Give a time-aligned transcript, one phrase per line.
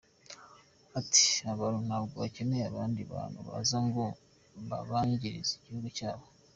[0.99, 4.03] Ati “Abantu ntabwo bakeneye abandi bantu baza ngo
[4.69, 6.23] babangiririze igihugu cyabo.